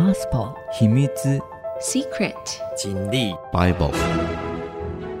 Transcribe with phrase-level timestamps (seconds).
[0.00, 1.06] Gospel 秘密
[1.78, 2.32] Secret
[2.74, 3.92] 真理 Bible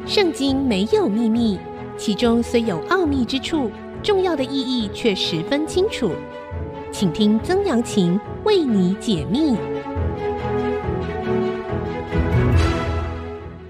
[0.06, 1.60] 圣经没有秘密，
[1.98, 3.70] 其中虽有奥秘之处，
[4.02, 6.12] 重要的意义却十分清楚。
[6.90, 9.54] 请听曾阳晴为你解密。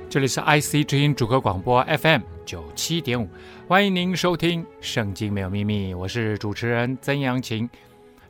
[0.09, 3.29] 这里是 IC 之音主客广播 FM 九七点五，
[3.67, 7.69] 欢迎您收听《圣经没有秘密》，我是主持人曾阳晴。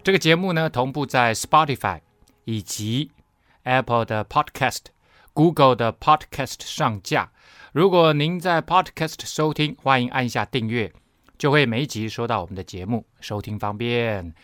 [0.02, 2.00] 这个节目呢，同步在 Spotify
[2.44, 3.10] 以及
[3.64, 4.86] Apple 的 Podcast、
[5.32, 7.30] Google 的 Podcast 上架。
[7.72, 10.92] 如果您在 Podcast 收听，欢迎按下订阅，
[11.38, 14.34] 就会每一集收到我们的节目，收听方便。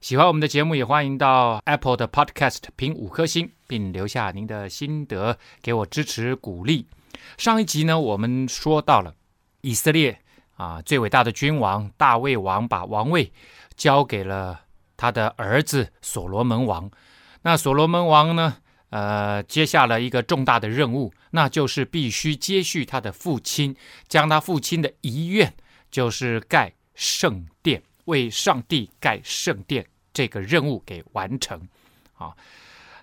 [0.00, 6.86] 喜欢我们的节目，也欢迎到 Apple 的 Podcast 评五颗星，并留下您的心得，给我支持鼓励。
[7.38, 9.14] 上一集呢，我们说到了
[9.60, 10.18] 以色列
[10.56, 13.32] 啊，最伟大的君王大卫王把王位
[13.76, 14.62] 交给了。
[14.94, 16.88] 他的儿子所罗门王，
[17.42, 18.56] 那所罗门王呢？
[18.90, 23.74] 呃，接下了一个重大的任务，那就是必须接续他的父亲，
[24.06, 25.54] 将他父亲的遗愿，
[25.90, 31.66] 就是盖圣殿，为上帝盖圣殿这个任务给完成。
[32.18, 32.36] 啊，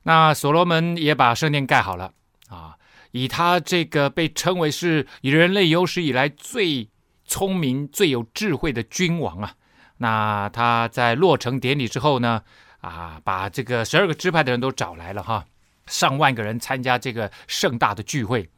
[0.04, 2.14] 那所罗门也把圣殿盖好了
[2.50, 2.78] 啊，
[3.10, 6.88] 以他这个被称为是以人类有史以来最
[7.26, 9.56] 聪明、最有智慧的君王啊。
[9.98, 12.44] 那他在落成典礼之后呢，
[12.82, 15.46] 啊，把这个十二个支派的人都找来了哈，
[15.86, 18.50] 上万个人参加这个盛大的聚会，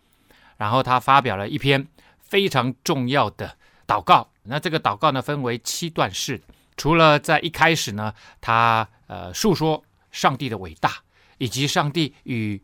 [0.57, 1.87] 然后他发表了一篇
[2.19, 4.29] 非常重要的祷告。
[4.43, 6.41] 那这个祷告呢，分为七段式，
[6.77, 10.97] 除了在一开始呢，他呃述说上帝的伟大，
[11.37, 12.61] 以及上帝与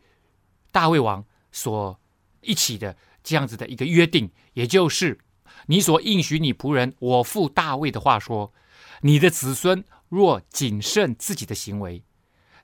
[0.72, 2.00] 大卫王所
[2.42, 5.20] 一起的这样子的一个约定，也就是
[5.66, 8.54] 你所应许你仆人我父大卫的话说。
[9.02, 12.04] 你的子孙若谨慎自己的行为，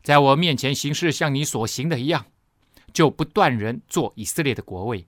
[0.02, 2.26] 在我面前行事像你所行的一样，
[2.94, 5.08] 就不断人做以色列的国位。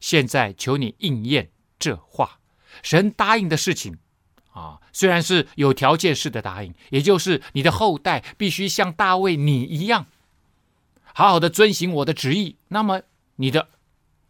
[0.00, 2.40] 现在求你应验这话。
[2.82, 3.96] 神答应的事情
[4.52, 10.06] 啊，虽然是有条件式的答应，也就是你的后代必须像大卫你一样，
[11.02, 13.02] 好好的遵行我的旨意，那么
[13.36, 13.68] 你的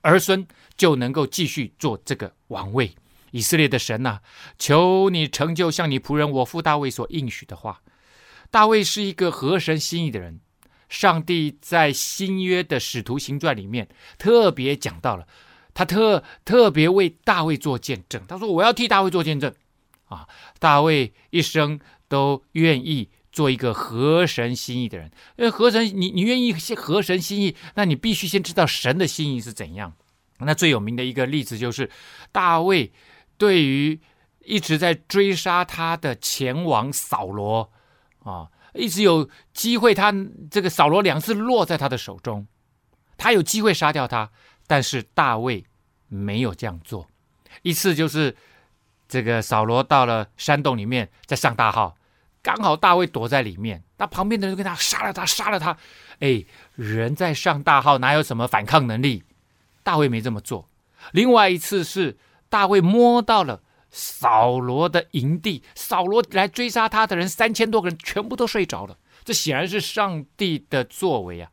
[0.03, 2.95] 儿孙就能够继续做这个王位。
[3.35, 4.21] 以色列的神呐、
[4.61, 7.83] 求你成就像你仆人我父大卫所应许的话。
[8.49, 10.39] 大卫是一个合神心意的人，
[10.89, 15.27] 上帝在新约的使徒行传里面特别讲到了，
[15.75, 18.23] 他特特别为大卫做见证。
[18.29, 19.53] 他说：“我要替大卫做见证
[20.05, 20.29] 啊！”
[20.61, 25.11] 大卫一生都愿意做一个合神心意的人。
[25.37, 29.93] 因为合神，你你愿意合神心意，那你必须先知道神的心意是怎样。
[30.39, 31.91] 那最有名的一个例子就是
[32.31, 32.93] 大卫。
[33.37, 34.01] 对于
[34.41, 37.73] 一直在追杀他的前王扫罗
[38.23, 40.15] 啊，一直有机会，他
[40.51, 42.47] 这个扫罗两次落在他的手中，
[43.17, 44.31] 他有机会杀掉他，
[44.67, 45.65] 但是大卫
[46.09, 47.09] 没有这样做。
[47.63, 48.37] 一次就是
[49.09, 51.97] 这个扫罗到了山洞里面在上大号，
[52.43, 55.77] 刚好大卫躲在里面，那旁边的人就跟他杀了他，杀了他。
[56.21, 56.45] 哎，
[56.75, 59.25] 人在上大号哪有什么反抗能力？
[59.83, 60.69] 大卫没这么做。
[61.13, 62.19] 另外一次是。
[62.55, 68.97] 大卫摸到了扫罗的营地，扫罗来追杀他的人三千多个人全部都睡着了。
[69.25, 71.51] 这显然是上帝的作为啊！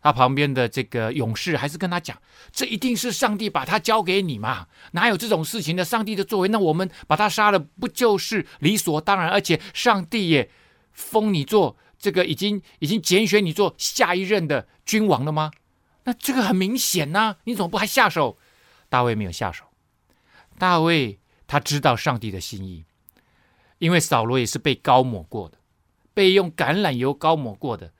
[0.00, 2.16] 他旁边的这个勇士还是跟他讲
[2.54, 4.68] ：“这一定是上帝把他交给你嘛？
[4.92, 5.84] 哪有这种事情的？
[5.84, 9.28] 上帝的作为，那我们把他杀了，不就是理所当然？
[9.28, 10.48] 而且上帝也
[10.92, 15.50] 封你做这个，已经已经拣选你做下一任的君王了吗？
[16.04, 18.38] 那这个很明显呐、你怎么不还下手？”
[18.88, 19.64] 大卫没有下手。
[20.58, 22.84] 大卫他知道上帝的心意，
[23.78, 25.58] 因为扫罗也是被膏抹过的，
[26.12, 27.92] 被用橄榄油膏抹过的，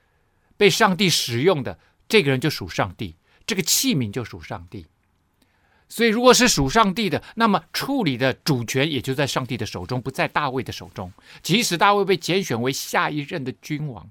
[0.57, 4.87] 被上帝使用的这个人就属上帝，这个器皿就属上帝。
[5.87, 11.13] 所以，如果是属上帝的，那么处理的主权也就在上帝的手中，不在大卫的手中。
[11.43, 14.09] 即使大卫被拣选为下一任的君王，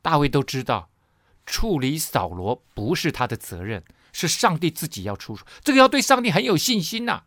[0.00, 0.88] 大卫都知道
[1.44, 3.84] 处理扫罗不是他的责任，
[4.14, 5.44] 是上帝自己要出手。
[5.62, 7.24] 这个要对上帝很有信心呐、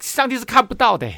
[0.00, 1.10] 上帝是看不到的，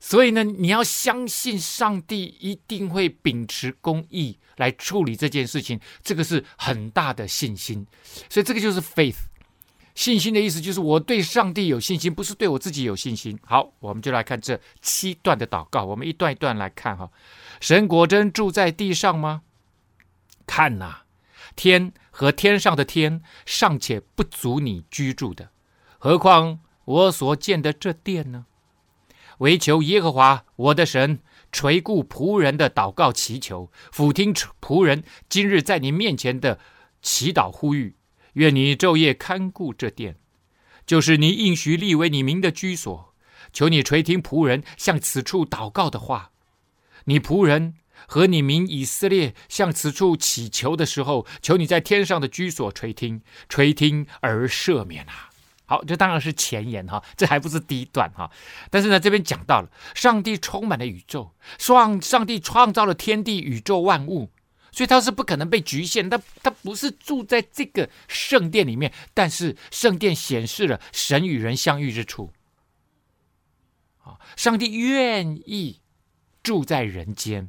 [0.00, 7.86] 所以呢，你要相信上帝一定会秉持公义来处理这件事情，这个是很大的信心。
[8.28, 9.16] 所以这个就是 faith，
[9.94, 13.38] 信心的意思就是我对上帝有信心，不是对我自己有信心。
[13.44, 17.10] 好，我们就来看这七段的祷告，我们一段一段来看哈。
[17.60, 19.42] 神果真住在地上吗？
[20.46, 21.02] 看呐，
[21.56, 25.50] 天和天上的天尚且不足你居住的，
[25.98, 26.60] 何况？
[26.84, 28.46] 我所见的这殿呢，
[29.38, 31.20] 唯求耶和华我的神
[31.50, 36.58] 垂顾仆人的祷告祈求，俯听仆人今日在你面前的
[37.00, 37.96] 祈祷呼吁。
[38.34, 40.16] 愿你昼夜看顾这殿，
[40.84, 43.14] 就是你应许立为你名的居所。
[43.52, 46.32] 求你垂听仆人向此处祷告的话。
[47.04, 47.74] 你仆人
[48.08, 55.30] 和你民以色列向此处祈求的时候，求你在天上的居所垂听，垂听而赦免啊！
[55.66, 58.30] 好，这当然是前言哈， 这还不是第一段哈。
[58.70, 64.30] 但是呢，这边讲到了上帝充满了宇宙，上上帝创造了天地宇宙万物，
[64.72, 66.10] 所以他是不可能被局限。
[66.10, 72.30] 他他不是住在这个圣殿里面，但是圣殿显示了神与人相遇之处。
[74.02, 75.80] 啊，上帝愿意
[76.42, 77.48] 住在人间，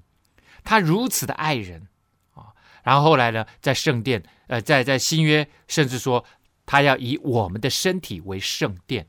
[0.64, 1.90] 他如此的爱人
[2.34, 2.56] 啊。
[2.84, 6.24] 然后后来呢，在圣殿，呃，在在新约，甚至说。
[6.66, 9.08] 他要以我们的身体为圣殿，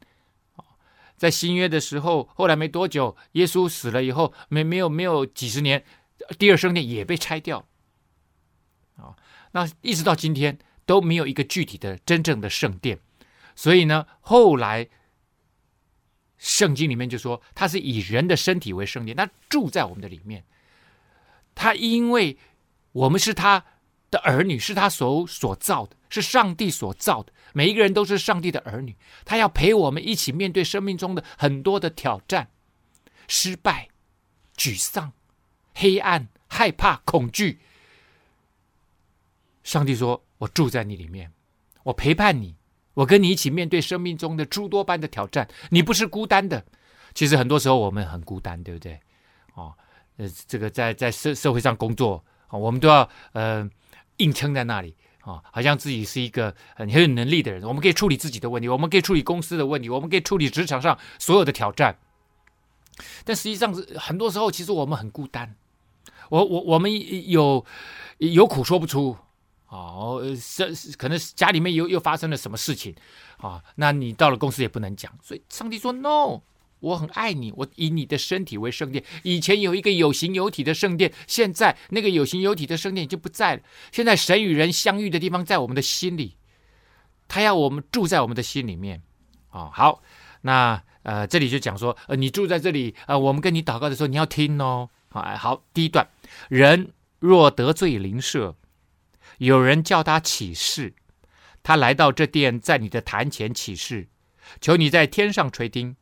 [1.16, 5.84] 在新约的时候，后来没多久，耶稣死了以后，没没有没有几十年，
[6.38, 7.66] 第二圣殿也被拆掉，
[8.96, 9.16] 啊，
[9.52, 12.98] 那一直到今天都没有一个具体的真正的圣殿，
[13.54, 14.88] 所以呢，后来
[16.36, 20.44] 圣经里面就说，他是以人的身体为圣殿，他住在我们的里面，
[21.54, 22.36] 他因为
[22.92, 23.64] 我们是他
[24.16, 27.30] 的儿女，是他所所造的，是上帝所造的。
[27.52, 28.96] 每一个人都是上帝的儿女，
[29.26, 32.48] 他要陪我们一起面对生命中的很多的挑战、
[33.28, 33.88] 失败、
[34.56, 35.12] 沮丧、
[35.74, 37.60] 黑暗、害怕、恐惧。
[39.62, 41.30] 上帝说：“我住在你里面，
[41.82, 42.54] 我陪伴你，
[42.94, 45.46] 我跟你一起面对生命中的诸多般的挑战。
[45.70, 46.64] 你不是孤单的。
[47.14, 48.98] 其实很多时候我们很孤单，对不对？
[49.54, 49.74] 哦，
[50.18, 53.68] 呃，这个在在社社会上工作，我们都要呃
[54.18, 54.96] 硬撑在那里。”
[55.26, 61.98] 啊，好像自己是一个很很有能力的人，我们可以处理自己的问题，我们可以处理公司的问题，我们可以处理职场上所有的挑战。
[63.24, 65.56] 但实际上是很多时候，其实我们很孤单。
[66.28, 67.66] 我我我们有
[68.18, 69.16] 有苦说不出
[69.66, 72.94] 啊，是可能家里面又又发生了什么事情
[73.38, 73.60] 啊？
[73.74, 76.42] 那你到了公司也不能讲，所以上帝说 no。
[76.86, 79.02] 我很爱你，我以你的身体为圣殿。
[79.24, 83.62] 以前有一个有形有体的圣殿，现在那个有形有体的圣殿已经不在了。
[83.90, 86.36] 现在神与人相遇的地方在我们的心里，
[87.26, 89.02] 他要我们住在我们的心里面。
[89.50, 90.02] 哦，好，
[90.42, 94.90] 那呃，这里就讲说，呃，你住在这里，呃，我们跟你祷告的时候，你要听哦。
[95.08, 96.08] 好，好，第一段，
[96.48, 98.54] 人若得罪邻舍，
[99.38, 100.94] 有人叫他起誓，
[101.62, 104.08] 他来到这殿，在你的坛前起誓，
[104.60, 105.96] 求你在天上垂听。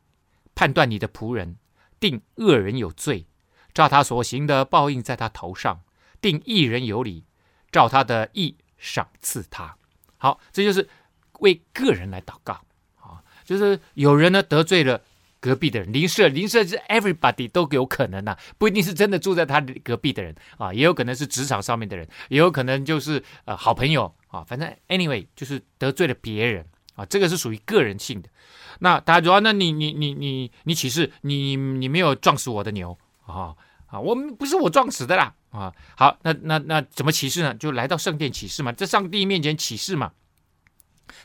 [0.55, 1.57] 判断你的仆人，
[1.99, 3.27] 定恶人有罪，
[3.73, 5.79] 照他所行的报应在他头上；
[6.21, 7.25] 定义人有理，
[7.73, 9.77] 照他的义赏赐他。
[10.17, 10.89] 好，这就是
[11.41, 12.61] 为个人来祷告
[12.97, 13.23] 啊。
[13.45, 15.03] 就是有人呢得罪了
[15.41, 24.43] 隔壁的人，邻舍，邻舍是 everybody 都有可能呐、不一定是真的住在他隔壁的人啊，也有可能是职场上面的人，也有可能就是呃好朋友啊。
[24.45, 26.65] 反正 anyway 就是得罪了别人
[26.95, 28.29] 啊，这个是属于个人性的。
[28.81, 33.55] 那大家说，那你你你你你起誓，你你你没有撞死我的牛啊
[33.87, 34.01] 啊！
[34.01, 35.73] 我们不是我撞死的啦啊！
[35.97, 37.55] 好，那那那怎么起誓呢？
[37.55, 40.13] 就来到圣殿起誓嘛，在上帝面前起誓嘛。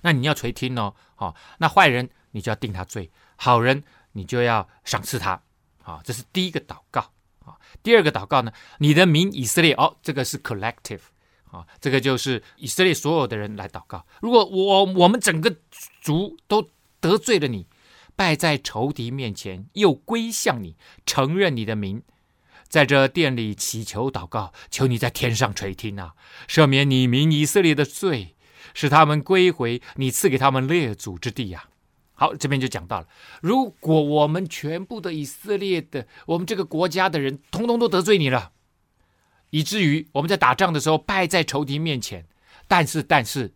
[0.02, 5.42] 那你要垂听哦，好，那坏人你就要定他罪，好人你就要赏赐他
[5.84, 6.00] 啊。
[6.04, 7.02] 这是第一个祷告
[7.46, 7.58] 啊。
[7.82, 11.02] 第二个祷告呢，你的民以色列哦，这个是 collective
[11.50, 14.06] 啊，这个就是以色列所有的人来祷告。
[14.22, 15.56] 如果我我们整个
[16.02, 16.70] 族都
[17.00, 17.68] 得罪了你，
[18.16, 20.76] 败在仇敌面前，又归向你，
[21.06, 22.02] 承认你的名，
[22.68, 26.16] 在这殿里祈求祷告，求你在天上垂听啊，
[26.48, 28.36] 赦免你民以色列的罪，
[28.74, 31.70] 使他们归回你赐给他们列祖之地呀、
[32.16, 32.28] 啊。
[32.28, 33.08] 好，这边就讲到了，
[33.42, 38.52] 如果我们全部的以色列的，我们这个国家的人，通通都得罪你了，
[39.52, 42.28] 以至于我们在打仗的时候败在仇敌面前，
[42.68, 43.54] 但是，但是。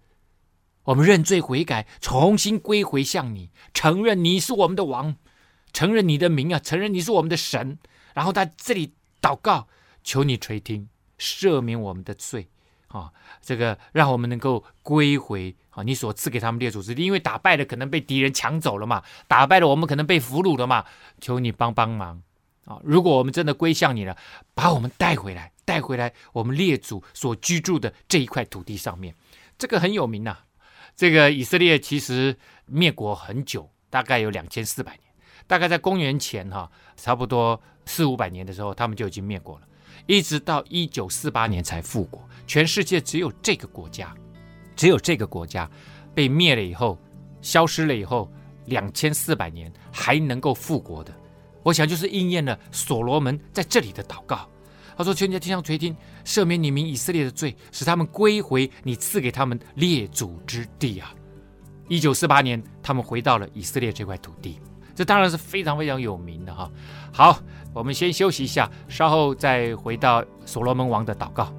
[0.85, 5.15] 我们认罪悔改，重新归回向你，承认你是我们的王，
[5.71, 7.79] 承认你的名啊，承认你是我们的神。
[8.13, 9.67] 然后在这里祷告，
[10.03, 12.49] 求你垂听，赦免我们的罪
[12.89, 13.11] 啊！
[13.41, 15.81] 这个让我们能够归回啊！
[15.81, 20.85] 你所赐给他们列祖之地，因为打败了可能被敌人抢走了嘛，打败了我们可能被俘虏了嘛，
[21.19, 22.21] 求你帮帮忙
[22.65, 22.79] 啊！
[22.83, 24.15] 如果我们真的归向你了，
[24.53, 29.15] 把我们带回来，带回来我们列祖所居住的这一块土地上面，
[29.57, 30.37] 这个很有名呐、
[30.95, 32.35] 这个以色列其实
[32.65, 35.01] 灭国很久，大概有两千四百年，
[35.47, 39.67] 大概在公元前哈，差不多四五百年的时候，他们就已经灭国了，
[40.05, 42.21] 一直到一九四八年才复国。
[42.45, 44.13] 全世界只有这个国家，
[44.75, 45.69] 只有这个国家
[46.13, 46.97] 被灭了以后，
[47.41, 48.31] 消失了以后，
[48.65, 51.13] 两千四百年还能够复国的
[51.63, 54.47] 我想就是应验了所罗门在这里的祷告。
[54.97, 55.95] 他说：“求你在天上垂听，
[56.25, 61.13] 赦免你民以色列的罪，使他们归回你赐给他们列祖之地啊！”
[61.89, 64.59] 一九四八年，他们回到了以色列这块土地，
[64.95, 66.71] 这当然是非常非常有名的哈。
[67.11, 67.39] 好，
[67.73, 71.53] 我们先休息一下，稍后再回到所罗门王的祷告。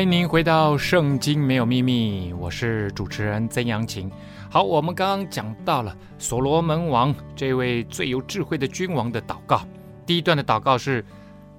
[0.00, 4.10] 欢迎您回到《圣经没有秘密》，我是主持人曾阳晴。
[4.50, 9.60] 好，我们刚刚讲到了所罗门王这位最有智慧的君王的祷告。
[10.06, 11.04] 第一段的祷告是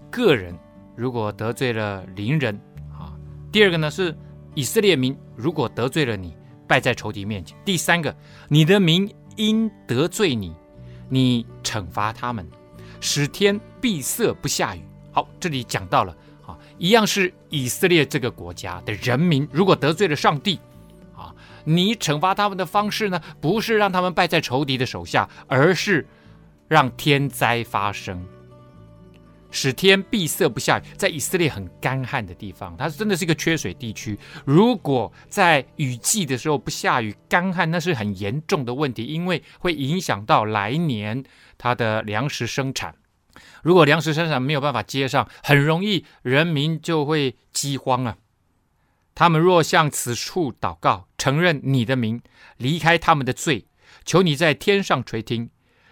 [0.10, 0.58] 个人
[0.96, 2.60] 如果得罪了邻人
[2.92, 3.14] 啊，
[3.52, 4.18] 第二个呢是
[4.56, 6.36] 以色列民如果得罪了你，
[6.68, 7.56] 败在仇敌面前。
[7.64, 8.16] 第三个，
[8.48, 10.52] 你的民因得罪你，
[11.10, 12.50] 你惩罚他们，
[13.00, 14.82] 使天闭塞不下雨。
[15.12, 16.18] 好，这里讲到了。
[16.82, 20.60] 一样是以色列这个国家的人民，如果得罪了上帝，
[21.16, 21.32] 啊，
[21.64, 26.08] 你惩罚他们的方式呢，不是让他们败在仇敌的手下，而是
[26.68, 28.26] 让天灾发生，
[29.52, 30.82] 使天闭塞不下雨。
[30.98, 34.18] 在以色列很干旱的地方，它真的是一个缺水地区。
[34.44, 41.24] 如果在雨季的时候不下雨，干旱那是很严重的问题，因为会影响到来年
[41.60, 42.96] 它的粮食生产。
[43.62, 48.18] 如果粮食生产没有办法接上，很容易人民就会饥荒啊。
[49.14, 52.22] 他们若向此处祷告，承认你的名，
[52.58, 53.68] 离开他们的罪，
[54.04, 55.50] 求你在天上垂听，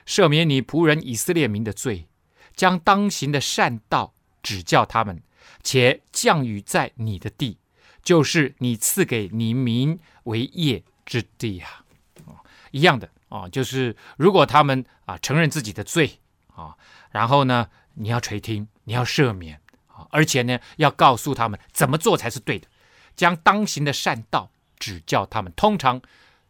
[0.07, 2.07] 赦免你仆人以色列民的罪，
[2.55, 5.21] 将当行的善道指教他们，
[5.61, 7.59] 且降雨在你的地，
[8.01, 11.83] 就是你赐给你民为业之地啊。
[12.71, 16.19] 一样的啊，就是如果他们啊承认自己的罪
[16.55, 16.75] 啊。
[17.11, 19.59] 然后呢，你要垂听，你要赦免，
[20.11, 22.67] 而且呢，要告诉他们怎么做才是对的，
[23.15, 25.51] 将当行的善道指教他们。
[25.55, 26.01] 通常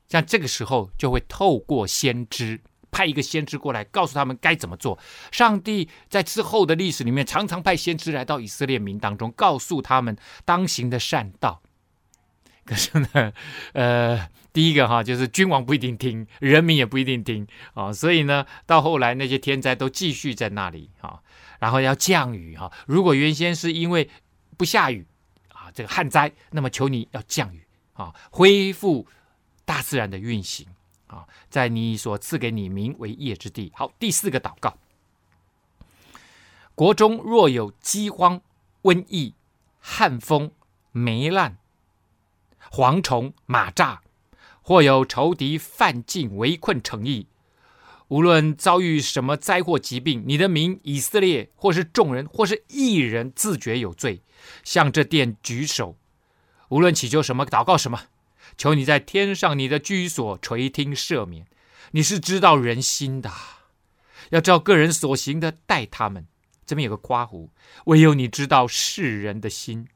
[0.08, 2.60] 像这个时候，就会透过先知
[2.92, 5.00] 派一个先知过来，告诉他们该怎么做。
[5.32, 11.62] 上帝在之后的历史里面，常常派先知来到以色列民当中，告诉他们当行的善道。
[12.66, 13.34] 可是呢，
[13.74, 14.30] 呃。
[14.52, 21.22] 第一个哈，就是君王不一定听，人民也不一定听啊，所以呢，到后来那些天灾都继续在那里啊，
[21.60, 22.72] 然后要降雨哈。
[22.88, 24.10] 如果原先是因为
[24.58, 25.06] 不下雨
[25.54, 27.64] 啊，这个旱灾，那么求你要降雨
[27.94, 29.08] 啊，恢复
[29.66, 30.66] 大自然的运行
[31.06, 33.72] 啊，在你所赐给你名为业之地。
[33.76, 34.76] 好，第四个祷告，
[36.74, 38.42] 国中若有饥荒、
[38.82, 39.36] 瘟疫、
[39.80, 40.52] 旱风、
[40.92, 41.58] 霉烂、
[42.72, 44.00] 蝗虫、蚂蚱。
[44.70, 47.26] 或有仇敌犯境围困城邑，
[48.10, 54.22] 无论遭遇什么灾祸疾病，你的民以色列，或是众人，或是一人，自觉有罪，
[54.64, 55.98] 向这殿举手，
[56.70, 58.00] 无论祈求什么，祷告什么，
[58.60, 61.48] 求你在天上你的居所垂听赦免。
[61.94, 63.32] 你是知道人心的，
[64.30, 66.28] 要照个人所行的待他们。
[66.68, 67.50] 这边有个括弧，
[67.86, 69.88] 唯有你知道世人的心，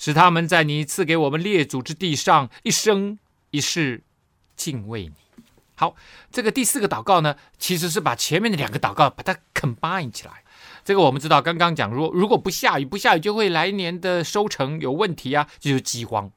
[0.00, 3.20] 使他们在你赐给我们列祖之地上一生。
[3.54, 4.02] 一世
[4.56, 5.12] 敬畏你。
[5.76, 5.94] 好，
[6.32, 10.42] 这个第四个祷告呢，其实是把前面的两个祷告把它 combine 起来。
[10.84, 16.28] 这个我们知道，刚刚讲，如果如果不下雨，不下雨就会来年的收成有问题啊，就是饥荒、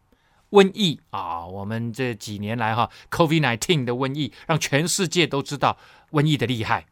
[0.52, 1.44] 瘟疫啊。
[1.44, 5.76] 我们这几年来哈，COVID-19 的瘟疫让全世界都知道
[6.12, 6.86] 瘟疫的厉害。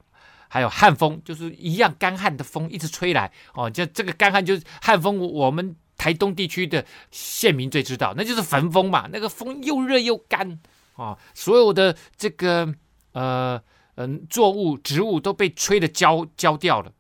[0.48, 5.76] 还有旱风，就是一样干旱的风一直吹来哦，就这个干旱就是旱风，我们。
[6.06, 9.10] 台东地区的县民最知道，那就是焚风嘛。
[9.12, 10.60] 那个风又热又干
[10.94, 12.72] 啊，所有的这个
[13.14, 13.60] 呃
[13.96, 16.92] 嗯、呃、作物植物都被吹得焦焦掉了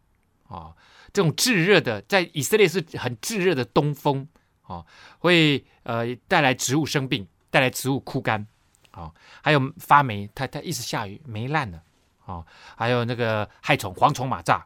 [0.47, 0.73] 啊。
[1.13, 4.27] 这种炙热的，在以色列是很炙热的东风
[4.63, 4.83] 啊，
[5.19, 8.47] 会呃带来植物生病，带来植物枯干
[8.89, 9.11] 啊，
[9.43, 11.79] 还有发霉，它它一直下雨霉烂了
[12.25, 12.43] 啊，
[12.75, 14.59] 还有那个害虫、蝗虫、蚂蚱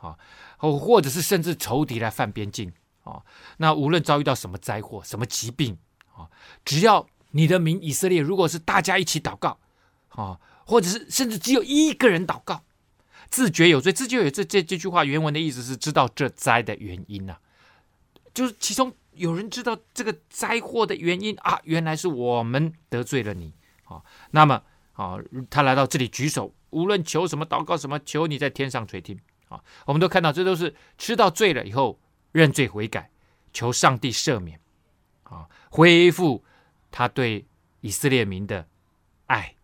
[0.00, 0.14] 啊，
[0.58, 2.70] 或或者是甚至仇敌来犯边境。
[3.06, 3.22] 啊，
[3.58, 5.78] 那无论遭遇到什么灾祸、什么疾病
[6.14, 6.28] 啊，
[6.64, 9.58] 只要你的民以色列，如果是大家一起祷告
[10.08, 12.64] 啊，或者是甚至只有一个人祷告，
[13.30, 17.38] 自觉有罪，自觉有罪这这这句话原文的意思是知道这灾的原因呐、
[18.34, 24.02] 就是其中有人知道这个灾祸的原因啊，原来是我们得罪了你啊。
[24.32, 24.62] 那么
[24.94, 25.16] 啊，
[25.48, 29.62] 他来到这里举手，无论求什么、祷告什么，求你在天上垂听啊。
[29.86, 31.98] 我们都看到，这都是吃到罪了以后
[32.36, 33.10] 认罪悔改，
[33.54, 34.60] 求上帝赦免
[35.22, 36.44] 啊，恢复
[36.90, 37.46] 他对
[37.80, 38.68] 以色列民的
[39.24, 39.54] 爱。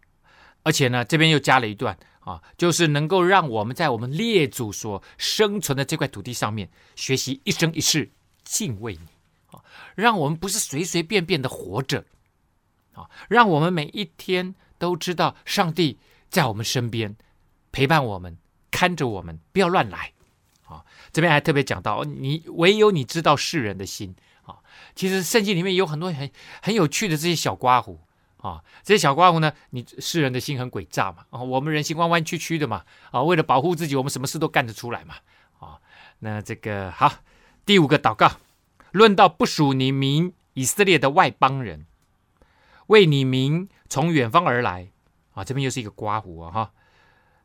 [0.62, 8.11] 而且呢，这边又加了一段啊，就是能够让我们在我们列祖所生存的这块土地上面，学习一生一世
[8.43, 9.07] 敬畏你
[9.50, 9.62] 啊。
[9.95, 12.07] 让我们不是随随便便的活着，
[12.95, 15.99] 啊，让我们每一天都知道上帝
[16.31, 17.14] 在我们身边
[17.71, 18.38] 陪伴我们，
[18.71, 20.14] 看着我们，不要乱来，
[21.12, 24.14] 这边还特别讲到，你唯有你知道世人的心，
[24.45, 24.57] 啊，
[24.95, 26.31] 其实圣经里面有很多很
[26.62, 28.00] 很有趣的这些小刮胡，
[28.38, 35.16] 啊，这些小刮胡呢，你世人的心很诡诈嘛，啊，我们人心弯弯曲曲的嘛，啊，为了保护自己，我们什么事都干得出来嘛，
[35.61, 35.78] 啊，
[36.21, 37.12] 那这个好，
[37.66, 38.33] 第五个祷告。
[38.92, 41.87] 论到不属你名以色列的外邦人，
[42.88, 44.88] 为你名从远方而来
[45.33, 46.73] 啊，这边又是一个刮胡啊哈！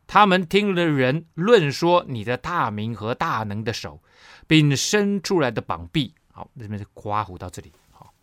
[0.08, 4.02] 他们听了人论说你的大名和大能的手，
[4.48, 7.74] 并伸出来的膀臂，好，这边是刮胡到这里。
[7.92, 8.14] 好，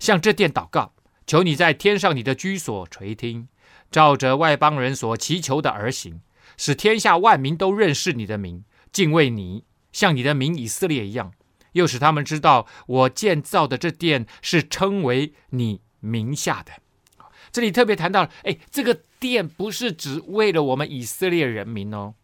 [0.00, 0.92] 向这殿祷告，
[1.26, 3.46] 求你在天上你的居所垂听，
[3.90, 6.20] 照着外邦人所祈求的而行，
[6.56, 11.32] 使天下万民都认识你的名，敬畏你，像你的名以色列一样。
[11.72, 16.72] 又使他们知道，我建造的这殿是称为你名下的。
[17.52, 22.14] 这里特别谈到，哎，这个殿不是只为了我们以色列人民哦，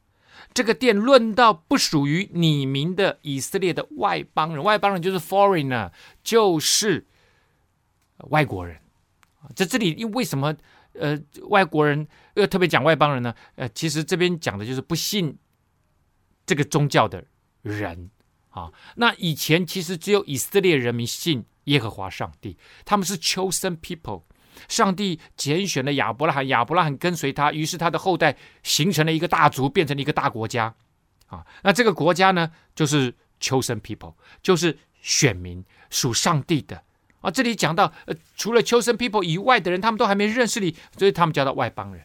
[0.54, 5.92] 这个殿论到不属于你民的以色列的外邦人，外邦人就是 foreigner，
[6.24, 7.06] 就是
[8.30, 8.80] 外国人。
[9.54, 10.56] 在这里，因为什么？
[10.94, 13.32] 呃，外国人又特别讲外邦人呢？
[13.54, 15.38] 呃，其实这边讲的就是不信
[16.44, 17.24] 这个宗教的
[17.62, 18.10] 人。
[18.48, 24.24] 啊，那以前其实只有以色列人民信耶和华上帝，他们是 chosen people，
[24.66, 30.74] 上帝拣选了亚伯拉罕，亚伯拉罕跟随他，于是他的后代形成了一个大族，变成了一个大国家。
[31.26, 36.82] 啊，那这个国家呢，就是 chosen people，就是选民属上帝的。
[37.20, 42.04] 啊，这里讲到，呃，除了 chosen people 以外的人，他们都还没认识你，所以他们叫做外邦人。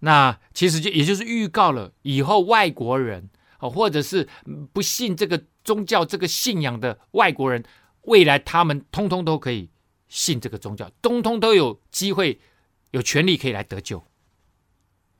[0.00, 3.30] 那其实就也就是预告了以后外国人。
[3.60, 4.28] 哦，或者是
[4.72, 7.62] 不信这个宗教、这个信仰的外国人，
[8.00, 9.70] 未来他们通通都可以
[10.12, 12.38] 信这个宗教，通通都有机会、
[12.90, 14.04] 有权利可以来得救。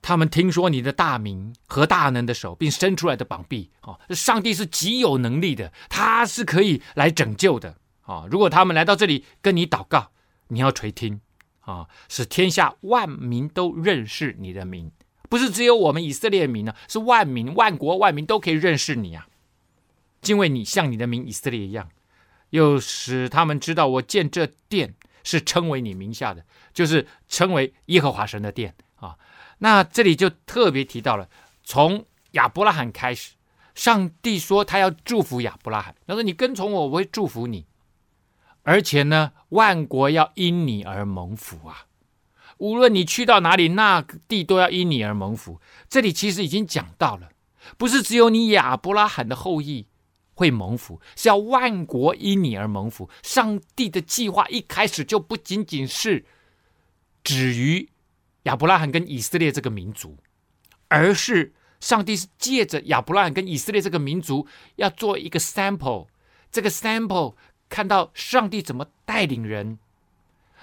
[0.02, 7.78] 他们听说你的大名和大能的手，并伸出来的膀臂，哦，上帝是极有能力的，他是可以来拯救的。
[8.02, 10.10] 啊，如果他们来到这里跟你祷告，
[10.48, 11.22] 你要垂听，
[11.60, 14.92] 啊，使天下万民都认识你的名。
[15.30, 19.26] 不是只有我们以色列民呢，是万民、万国、万民都可以认识你啊！
[20.20, 21.88] 敬畏你，像你的名以色列一样，
[22.52, 29.16] 又使他们知道我建这殿是称为你名下的，就是称为耶和华神的殿啊。
[29.58, 31.28] 那这里就特别提到了，
[31.64, 33.32] 从亚伯拉罕开始，
[33.74, 37.64] 上帝说他要祝福亚伯拉罕，他说你跟从我，我会祝福你，
[38.64, 41.86] 而且呢，万国要因你而蒙福啊。
[42.58, 45.60] 无论你去到哪里，那地都要因你而蒙福。
[45.88, 47.30] 这里其实已经讲到了，
[47.78, 49.86] 不是只有你亚伯拉罕的后裔
[50.42, 53.08] 会蒙福，是要万国因你而蒙福。
[53.22, 56.24] 上帝的计划一开始就不仅仅是
[57.22, 57.88] 止于
[58.42, 60.18] 亚伯拉罕跟以色列这个民族，
[60.88, 66.08] 而是上帝是借着亚伯拉罕跟以色列这个民族，要做一个 sample。
[66.50, 67.36] 这个 sample
[67.68, 69.78] 看到上帝怎么带领人。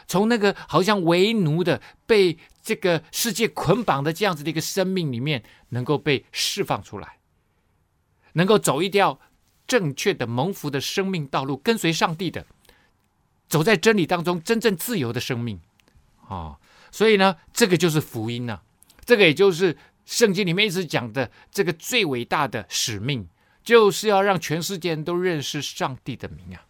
[0.07, 7.19] 从那个好像为奴的、被这个世界捆绑的这样子的一个生命里面，能够被释放出来，
[8.33, 9.21] 能够走一条
[9.69, 12.45] 正确的蒙福的生命道路，跟随上帝的，
[13.47, 15.61] 走在真理当中，真正自由的生命
[16.27, 16.57] 啊、
[16.91, 18.59] 所以呢，这个就是福音呢、
[19.05, 23.27] 这个也就是圣经里面一直讲的这个最伟大的使命，
[23.63, 26.65] 就是要让全世界都认识上帝的名啊！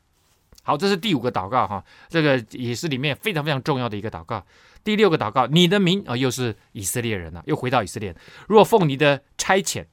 [0.63, 4.45] 好，这是第五个祷告哈，这个也是里面非常非常重要的一个祷告。
[4.83, 8.15] 第六个祷告，你的名啊，又是以色列人了，又回到以色列。
[8.47, 9.85] 若奉你的差遣，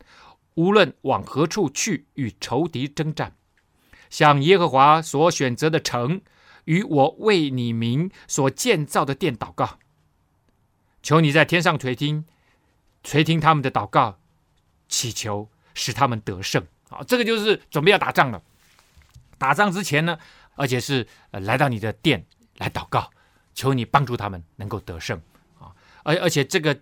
[0.57, 3.35] 无论往何处去，与仇敌征战，
[4.11, 6.21] 向耶和华所选择的城，
[6.65, 9.79] 与我为你名所建造的殿祷告，
[11.03, 12.27] 求你在天上垂听，
[13.03, 14.19] 垂听他们的祷告，
[14.89, 16.67] 祈求使他们得胜。
[16.91, 18.43] 啊，这个就是准备要打仗了。
[19.39, 20.19] 打仗之前呢？
[20.59, 22.25] 而且是呃来到你的殿
[22.57, 23.11] 来祷告，
[23.53, 25.21] 求你帮助他们能够得胜
[25.61, 25.69] 啊！
[26.03, 26.81] 而而且这个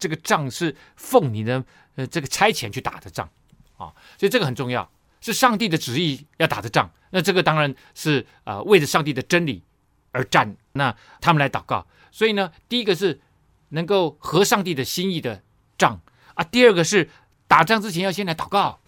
[0.00, 1.64] 这个仗是奉你的
[1.98, 3.28] 呃这个差遣去打的仗
[3.76, 4.88] 啊，所以这个很重要。
[5.20, 9.64] 是上帝的旨意要打的仗，那这个当然是呃为着上帝的真理
[10.12, 10.56] 而战。
[10.74, 13.20] 那他们来祷告，所以呢，第一个是
[13.70, 15.42] 能够合上帝的心意的
[15.76, 16.00] 仗
[16.34, 17.10] 啊，第二个是
[17.48, 18.78] 打仗之前要先来祷告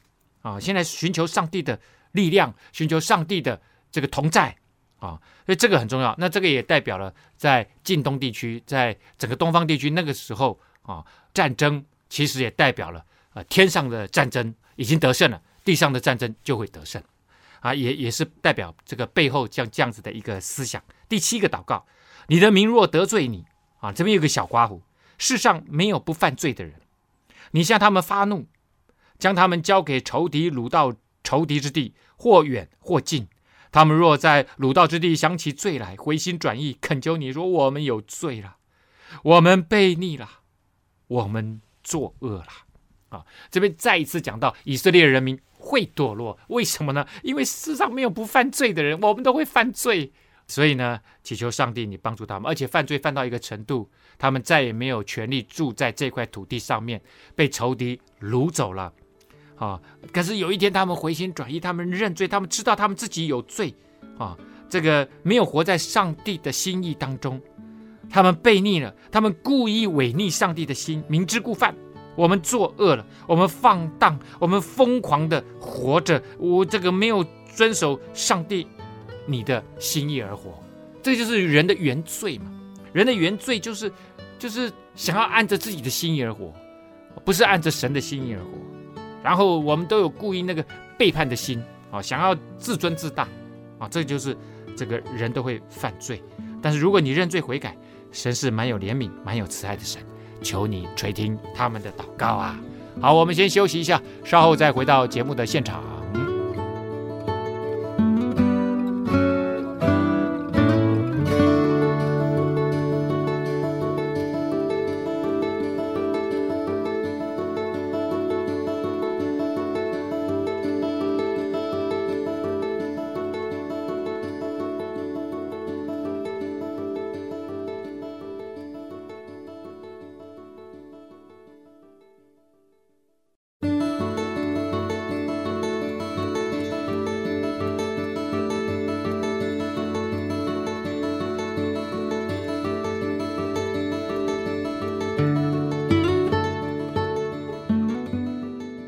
[0.42, 1.81] 啊，先来寻求上帝的
[2.12, 4.57] 力量，寻求上帝的这个同在
[5.01, 6.14] 啊，所以这个很重要。
[6.16, 15.40] 那这个也代表了在近东地区，在整个东方地区那个时候啊，战争其实也代表了呃天上的战争已经得胜了。
[15.62, 17.01] 地上的战争就会得胜，
[17.61, 20.83] 啊，也也是代表这个背后这样这样子的一个思想。
[21.07, 21.87] 第七个祷告，
[22.29, 23.44] 你的民若得罪你，
[23.81, 24.83] 啊，这边有个小刮胡，
[25.18, 26.81] 世上没有不犯罪的人，
[27.51, 28.46] 你向他们发怒，
[29.18, 33.29] 将他们交给仇敌，掳到仇敌之地，或远或近。
[33.70, 38.57] 他们若在掳到之地想起罪来，回心转意，恳求你说：我们有罪了，
[39.23, 40.29] 我们悖逆了，
[41.07, 42.47] 我们作恶了。
[43.09, 45.38] 啊，这边再一次讲到以色列人民。
[45.62, 47.07] 会堕落，为什么呢？
[47.23, 50.11] 因为世上没有不犯罪的人，我们都会犯罪，
[50.47, 56.99] 所以呢，祈求上帝你帮助他们，而且犯罪犯到一个程度，他们再也没有权利住在这块土地上面，
[57.37, 58.90] 被仇敌掳走了。
[59.57, 59.79] 啊，
[60.14, 63.75] 可是有一天他们回心转意，他们认罪，他们知道他们自己有罪，
[64.16, 64.35] 啊，
[64.71, 67.38] 这个没有活在上帝的心意当中，
[68.11, 71.75] 他们悖逆了，他们故意违逆上帝的心，明知故犯。
[72.16, 78.66] 我们作恶了，我们放荡，我们疯狂的活着，我这个没有遵守上帝
[79.27, 80.61] 你的心意而活，
[81.03, 82.51] 这就是人的原罪嘛。
[82.92, 83.90] 人的原罪就是
[84.38, 86.53] 就是想要按着自己的心意而活，
[87.25, 88.51] 不是按着神的心意而活。
[89.23, 90.64] 然后我们都有故意那个
[90.99, 93.29] 背叛的心啊，想要自尊自大
[93.79, 94.37] 啊，这就是
[94.77, 96.23] 这个人都会犯罪。
[96.61, 97.75] 但是如果你认罪悔改，
[98.12, 100.01] 神是蛮有怜悯、蛮有慈爱的神。
[100.42, 102.59] 求你垂听他们的祷告啊！
[103.01, 106.00] 好，我们先休息一下，稍后再回到节目的现场。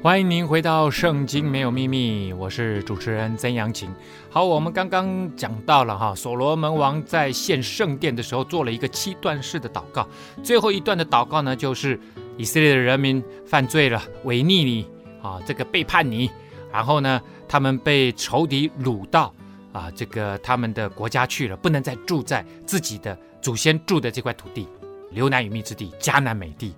[0.03, 3.89] 欢迎您回到《圣经没有秘密》，我是主持人曾阳晴。
[4.29, 10.05] 好，我们刚刚讲到了哈，所罗门王在献圣殿的时候做了一个七段式的祷告，
[10.43, 11.97] 最后一段的祷告呢，就是
[12.37, 14.91] 以色列的人民犯罪了，违逆你
[15.23, 16.29] 啊，这个背叛你，
[16.73, 19.33] 然后呢，他们被仇敌掳到
[19.73, 24.67] 啊，这个他们的国家去了，不能再住在自己的祖先住的这块土地，
[25.13, 26.75] 流难与蜜之地，迦南美地。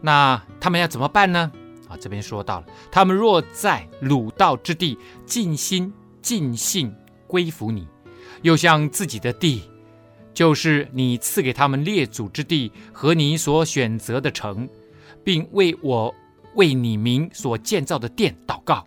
[0.00, 1.50] 那他们要怎么办呢？
[1.96, 6.94] 这边说到了，他们若在鲁道之地尽心尽性
[7.26, 7.86] 归服你，
[8.42, 9.62] 又向自己的地，
[10.34, 14.68] 就是你赐给他们列祖之地和你所选择的城，
[15.24, 16.14] 并为我
[16.54, 18.86] 为你名所建造的殿祷告，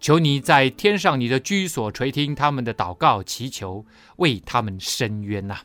[0.00, 3.84] 求你在天上你的居所垂听他们的祷告祈求，
[4.16, 5.58] 为他们伸冤呐。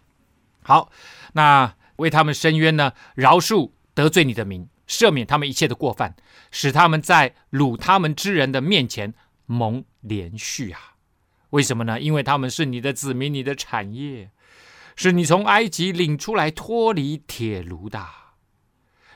[0.63, 0.91] 好，
[1.33, 4.67] 那为他们伸冤呢，饶恕得罪你的民。
[4.91, 6.17] 赦免他们一切的过犯，
[6.51, 9.13] 使他们在掳他们之人的面前
[9.45, 10.97] 蒙怜恤啊！
[11.51, 11.97] 为什么呢？
[12.01, 14.31] 因为他们是你的子民，你的产业，
[14.97, 18.05] 是你从埃及领出来脱离铁炉的。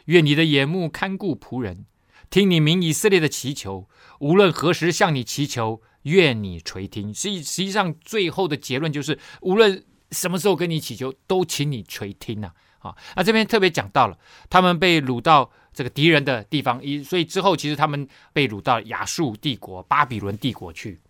[0.05, 1.85] 愿你的眼目看顾仆人，
[2.29, 3.89] 听你民以色列的祈求，
[4.21, 7.13] 无论何时向你祈求，愿你垂听。
[7.13, 12.51] 实际实际上，最后的结论就是，无论什么时候跟你祈求，都请你垂听呐！
[12.85, 14.17] 啊，那这边特别讲到了，
[14.49, 15.51] 他们被掳到。
[15.75, 21.01] 这个敌人的地方，一所以之后其实他们被掳到亚述帝国、巴比伦帝国去。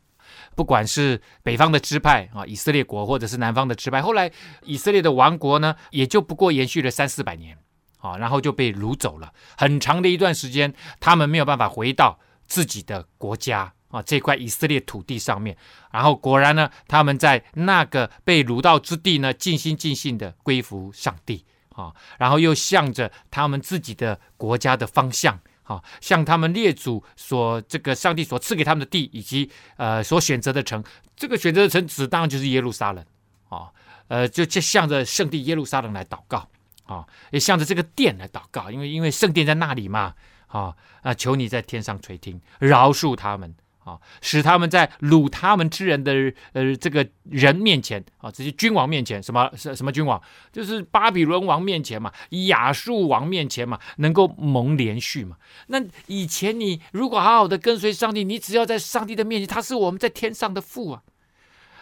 [0.55, 4.31] 不管是北方的支派啊，以色列国，或者是南方的支派，后来
[4.63, 7.55] 以色列的王国呢，也就不过延续了三四百年，
[7.99, 9.31] 啊，然后就被掳走了。
[9.55, 15.55] 很长的一段时间，他们没有办法回到自己的国家啊，这块以色列土地上面。
[15.91, 21.45] 然后果然呢，他们在那个被掳到之地呢，尽心尽性的归服上帝。
[21.75, 30.81] 啊，然后又向着他们自己的国家的方向，啊，向他们列祖所这个上帝所赐给他们的地，以及呃所选择的城，
[31.17, 33.05] 这个选择的城指当然就是耶路撒冷，
[33.49, 33.69] 啊，
[34.07, 36.47] 呃，就就向着圣地耶路撒冷来祷告，
[36.85, 40.15] 啊，也向着这个殿来祷告，因为因为圣殿在那里嘛，
[40.47, 43.53] 啊啊，求你在天上垂听，饶恕他们，
[43.86, 46.12] 啊，使他们在掳他们之人的
[46.54, 50.19] 呃这个人面前啊，这些君王面前，什么什什么君王，
[50.52, 52.12] 就是巴比伦王面前嘛，
[52.48, 55.38] 亚述王面前嘛，能够蒙怜恤嘛。
[55.67, 61.04] 那以前你如果好好的跟随上帝，你只要在上帝的面前，他是我们在天上的父啊，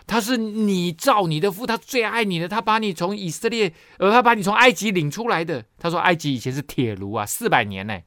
[0.06, 5.63] 他是你造你的父，他最爱你的，他把你从以色列，呃，他把你从埃及领出来的。
[5.80, 7.98] 他说埃及以前是铁炉啊，四百年呢，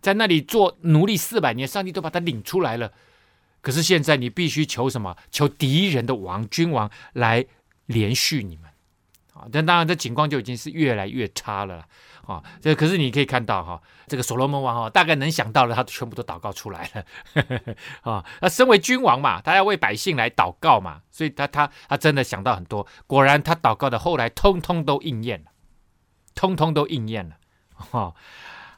[0.00, 2.90] 在那里做奴隶四百年，上帝都把他领出来了。
[3.60, 5.16] 可是现在你必须求什么？
[5.30, 7.44] 求敌人的王、君王来
[7.86, 8.70] 连续你们
[9.34, 9.46] 啊！
[9.52, 11.84] 但当然，这情况就已经是越来越差了
[12.26, 12.42] 啊！
[12.60, 18.24] 这可是你可以看到哈，这个所罗门王哈，大概能想到的，他全部都祷告出来了 啊！
[18.40, 22.86] 那身为君王嘛，他要为百姓来祷告嘛，所以他他他真的想到很多。
[23.06, 25.50] 果然，他祷告的后来通通都应验了，
[26.34, 27.36] 通通都应验了。
[27.74, 28.14] 哈，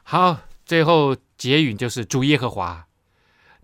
[0.03, 2.87] 好，最后结语就是主耶和华。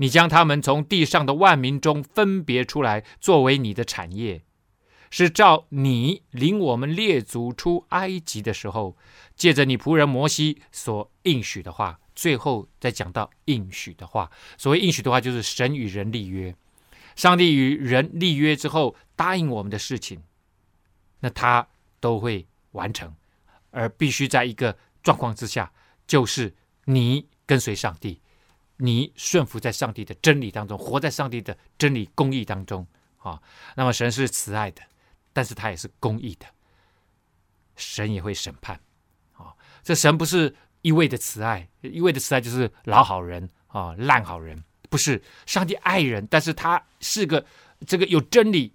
[0.01, 4.41] 你将他们从地上的万民中分别出来，作为你的产业，
[5.09, 8.97] 是照你领我们列祖出埃及的时候，
[9.35, 11.99] 借着你仆人摩西所应许的话。
[12.15, 16.53] 最后再讲到应许的话，所谓应许的话，就是神与人立约，
[17.15, 20.21] 上帝与人立约之后答应我们的事情，
[21.21, 21.65] 那他
[22.01, 23.15] 都会完成，
[23.71, 25.71] 而必须在一个状况之下，
[26.07, 26.53] 就是
[26.85, 28.21] 你跟随上帝。
[28.81, 32.87] 你顺服在上帝的真理当中，活在上帝的真理公义当中
[33.17, 33.41] 啊。
[33.75, 34.81] 那么神是慈爱的，
[35.33, 36.45] 但是他也是公义的，
[37.75, 38.79] 神也会审判
[39.33, 39.53] 啊。
[39.83, 44.63] 这神不是一味的慈爱，一味的慈爱就是老好人啊，烂好人。
[44.89, 47.45] 不是，上帝爱人，但是他是个
[47.85, 48.73] 这个有真理、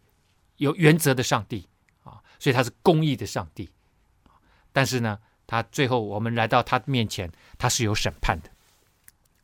[0.58, 1.66] 有原则的上帝
[2.02, 3.70] 啊，所以他是公义的上帝。
[4.70, 8.50] 但是呢，他最后我们来到他面前，他是有审判的。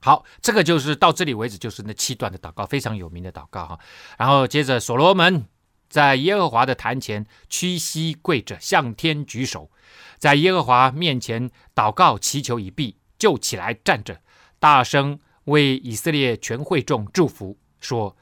[0.03, 3.79] 好，这个就是到这里为止，就是那七段的祷告，非常有名的祷告哈。
[4.17, 5.45] 然后接着，所罗门
[5.91, 9.71] 在耶和华的坛前屈膝跪着，向天举手，
[10.17, 14.23] 在耶和华面前祷告祈求已毕，就起来站着，
[14.59, 18.17] 大声为以色列全会众祝福，说：“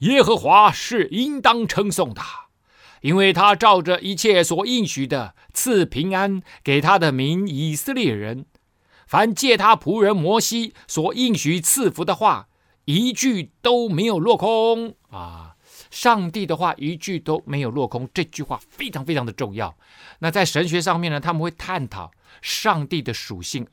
[0.00, 2.20] 耶和华是应当称颂的，
[3.00, 8.44] 因为他照着一切所应许的赐平安给他的民以色列人。”
[9.12, 12.48] 凡借他仆人摩西所应许赐福的话，
[12.86, 15.54] 一句都没有落空啊！
[15.90, 19.76] 上帝的话一句都没有落空，这句话非常非常的重要。
[20.20, 23.66] 那在神学上面呢，他们会探讨上帝的属性，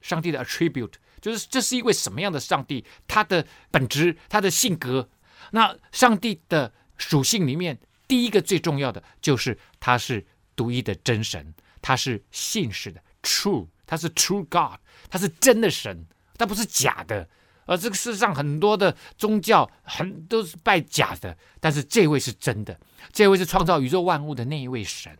[0.00, 5.08] 上帝的 attribute，就是这是一位什么样的上帝，他的本质，他的性格。
[5.52, 13.68] 那上帝的属性里面，第一个最重要的就是他是独一的真神，他是信实的 true。
[13.92, 16.06] 他是 True God，他是真的神，
[16.38, 17.28] 他不是假的。
[17.66, 22.80] 而这个世上很多的宗教很都是拜假的，但是这位是真的，
[23.12, 25.12] 这位是创造宇宙万物的那一位神。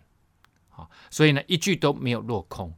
[0.71, 2.73] 啊，所以呢，一句都没有落空，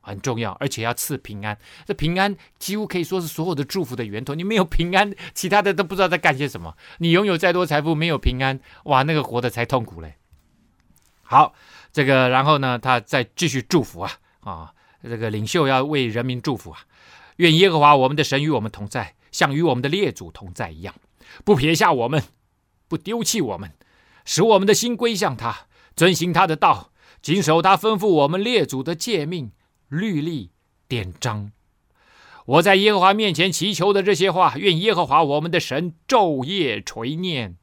[0.00, 1.58] 很重要，而且要赐平安。
[1.84, 4.36] 这平安几乎可以说是所有的祝福的源头。
[4.36, 6.76] 你没有平安，其他的都不知道在干些什么。
[6.98, 10.14] 你拥有再多财富，没有平安，哇，那个活得才痛苦嘞。
[11.22, 11.52] 好，
[11.92, 14.72] 这个然后呢，他再继续祝福啊啊。
[15.02, 16.80] 这个领袖要为人民祝福啊！
[17.36, 20.94] 愿耶和华我们的神与我们同在，像与我们的列祖同在一样，
[21.44, 22.22] 不撇下我们，
[22.86, 23.72] 不丢弃我们，
[24.24, 29.52] 使我们的心归向他，遵行他的道，谨守他吩咐我们列祖的诫命、
[29.88, 30.50] 律例、
[30.86, 31.52] 典章。
[32.46, 37.56] 我在耶和华面前祈求的这些话，愿耶和华我们的神昼夜垂念，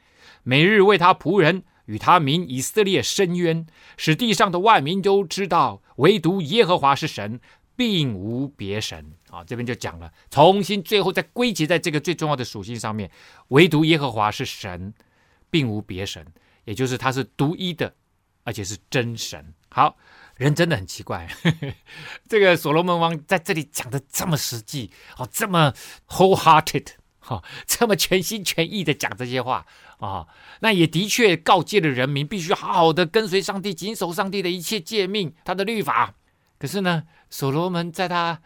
[0.44, 1.64] 每日为他仆人。
[1.88, 7.40] 与他民以色列伸冤，使地上的万民都知道，唯独耶和华是神，
[7.76, 9.14] 并无别神。
[9.30, 13.12] 啊，这边就讲了，重新最后再归结在这个最重要的属性上面，
[13.50, 14.94] 唯独耶和华是神，
[15.50, 16.26] 并无别神，
[16.66, 17.94] 也就是他是独一的，
[18.44, 19.54] 而且是真神。
[19.70, 19.98] 好，
[20.38, 21.74] 人真的很奇怪，呵 呵
[22.28, 25.74] 这个所罗门王在这里讲的这么实际，哦，这么
[26.08, 26.88] wholehearted。
[27.28, 29.66] 哈， 这么全心全意的讲这些话
[30.00, 30.26] 啊，
[30.62, 36.14] 那也的确告诫了人民必须好好的跟随上帝，谨守上帝的一切诫命，他的律法。
[36.58, 38.40] 可是呢，所罗门在他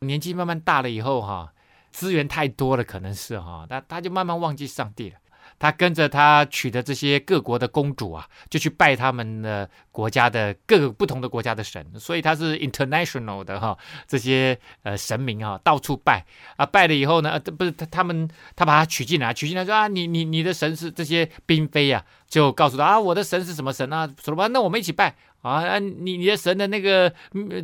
[0.00, 1.52] 年纪慢慢大了以后，哈，
[1.90, 5.16] 资源太多了，可能是哈，他他就慢慢忘记上帝了。
[5.62, 24.12] 他跟着他娶的这些各国的公主啊，就去拜他们的国家的各个不同的国家的神，所以他是 international 的哈，这些呃神明啊，到处拜啊，拜了以后呢，不是他他们他把他娶进来，娶进来说啊，你你你的神是这些嫔妃呀，就告诉他啊，我的神是什么神啊？
[24.20, 27.14] 说吧，那我们一起拜啊，你你的神的那个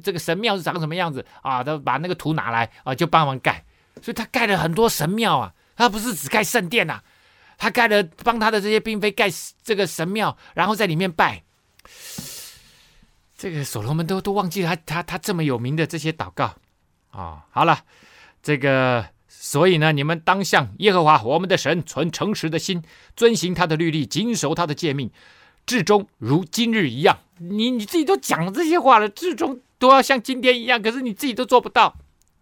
[0.05, 1.65] 这个神庙是长什么样子啊？
[1.65, 3.65] 他把那个图拿来啊，就帮忙盖，
[4.01, 5.53] 所以他盖了很多神庙啊。
[5.77, 7.01] 他不是只盖圣殿、啊，
[7.59, 9.29] 他盖了帮他的这些嫔妃盖
[9.62, 11.42] 这个神庙，然后在里面拜。
[13.37, 16.55] 这个所罗门都都忘记了他他他这么有名的这些祷告
[17.11, 17.81] 啊、好了，
[18.42, 22.83] 这个所以呢，你们当向耶和华我们的神存诚实的心，
[23.16, 25.11] 遵行他的律例，谨守他的诫命，
[25.66, 27.18] 至终如今日一样。
[27.38, 31.97] 你你自己都讲这些话了，至终都要像今天一样，可是你自己都做不到。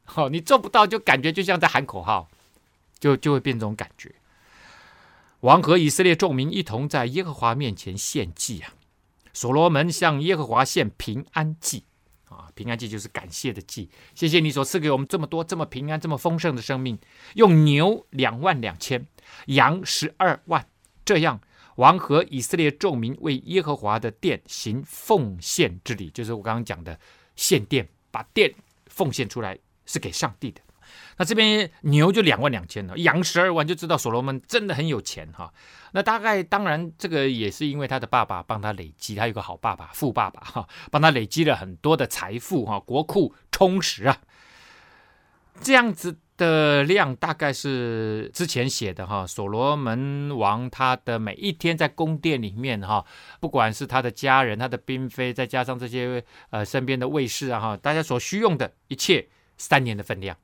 [0.05, 2.29] 好、哦，你做不到，就感觉就像在喊口号，
[2.99, 4.15] 就就会变这种感觉。
[5.47, 8.75] 王和以色列众民一同在耶和华面前献祭啊。
[9.33, 11.85] 所罗门向耶和华献平安祭
[12.25, 13.89] 啊，平安祭就是感谢的祭。
[14.17, 16.99] 谢谢你所赐给我们这么多、这么平安、这么丰盛的生命。
[17.35, 19.07] 用牛两万两千，
[19.47, 20.67] 羊十二万，
[21.05, 21.41] 这样
[21.77, 26.99] 王和以色列众民为耶和华的殿行奉献之礼，就是我刚刚讲的
[27.37, 28.53] 献殿，把殿
[28.87, 30.61] 奉献出来是给上帝的。
[31.19, 35.53] 那这边牛就两万两千了，羊十二万，就知道所罗门真的很有钱哈。
[35.93, 44.19] 那大概当然这个也是因为他的爸爸帮他累积，他有个好爸爸，富爸爸哈，帮他累积了很多的财富哈，国库充实啊。
[45.63, 53.03] 这样子的量大概是之前写的哈，所罗门王他的每一天在宫殿里面哈，
[53.41, 59.27] 不管是他的家人、他的嫔妃，再加上这些呃身边的卫士啊哈，大家所需用的一切
[59.57, 60.37] 三年的分量。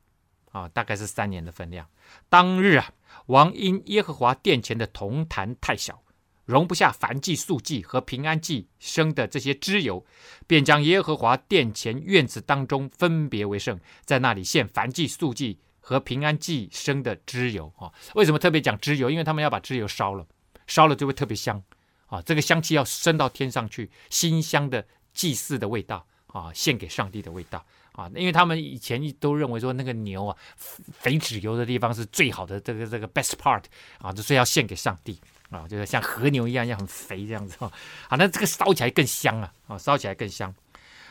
[0.53, 1.85] 啊，大概是三年的分量。
[2.29, 2.93] 当日啊，
[3.25, 6.01] 王因耶和华殿前的铜坛太小，
[6.45, 10.05] 容不下燔祭、素祭和平安祭生的这些脂油，
[10.45, 17.73] 便将耶和华殿前院子当中分别为圣，在那里献燔祭、素祭和平安祭生的脂油。
[17.77, 19.09] 啊，为什么特别讲脂油？
[19.09, 20.27] 因为他们要把脂油烧了，
[20.67, 21.61] 烧了就会特别香。
[22.05, 27.65] 啊，这个香气要升到天上去，馨香的祭祀的味道啊，献给上帝的味道。
[27.93, 33.63] 啊，因为他们以前都认为说那个牛啊，肥脂油的地方是最好的，这个这个 best part
[33.99, 35.19] 啊，所以要献给上帝
[35.51, 37.71] 啊，就是像和牛一样，要很肥这样子啊。
[38.09, 40.53] 好，那这个烧起来更香啊，啊，烧起来更香。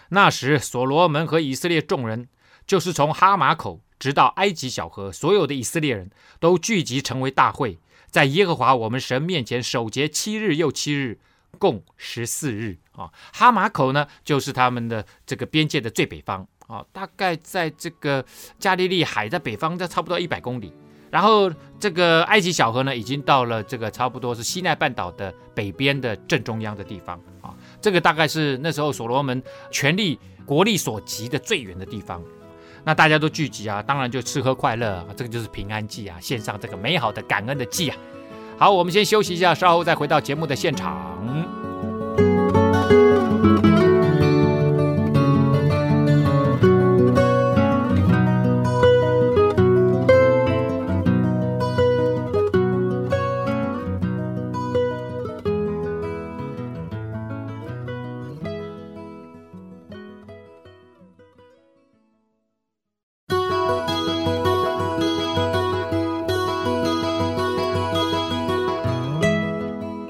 [0.09, 2.29] 那时所罗门和以色列众人，
[2.67, 7.79] 就是从哈马口直到埃及小河，所有的以色列人都聚集成为大会，
[8.11, 11.21] 在耶和华我们神面前守节七日又七日，
[11.59, 13.13] 共十四日啊。
[13.33, 16.47] 哈马口呢，就是他们的这个边界的最北方。
[16.73, 18.25] 啊，大概在这个
[18.59, 20.73] 加利利海在北方，这差不多一百公里。
[21.11, 27.21] 然后这个埃及小河呢，已经到了这个差不多是西奈半岛的北边的正中央的地方。
[27.43, 32.23] 啊，这个大概是那时候所罗门权力国力所及的最远的地方。
[32.85, 37.97] 那大家都聚集啊，当然就吃喝快乐啊，这个就是平安祭啊，献上这个美好的感恩的祭啊。
[38.57, 41.62] 好，我们先休息一下，稍后再回到节目的现场。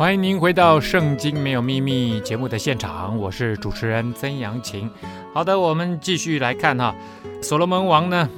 [0.02, 4.90] 欢迎您回到《圣经没有秘密》节目的现场，我是主持人曾阳晴。
[5.32, 6.92] 好的，我们继续来看哈，
[7.40, 8.28] 所罗门王呢，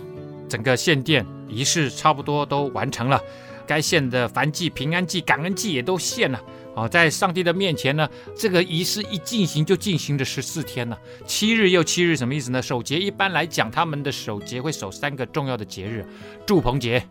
[0.47, 3.19] 整个献殿仪式差不多都完成了，
[3.67, 6.39] 该献的燔祭、平安祭、感恩祭也都献了。
[6.75, 12.61] 哦，在上帝的面前呢，这个仪式一进行就进行了十四天了，七日又七日，什么意思呢？
[12.61, 16.05] 守节一般来讲，他们的守节会守三个重要的节日：
[16.45, 17.03] 祝棚节、